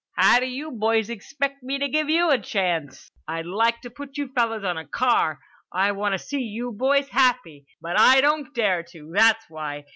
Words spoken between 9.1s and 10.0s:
that's why.